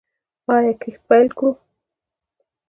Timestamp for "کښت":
0.81-1.01